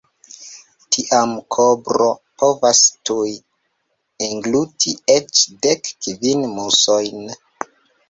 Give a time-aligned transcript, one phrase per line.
[0.95, 2.07] Tiam kobro
[2.41, 3.29] povas tuj
[4.31, 7.35] engluti eĉ dek kvin musojn.